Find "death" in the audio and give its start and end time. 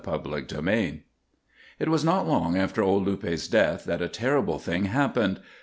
3.47-3.83